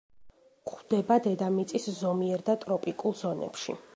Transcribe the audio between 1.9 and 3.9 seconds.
ზომიერ და ტროპიკულ ზონებში.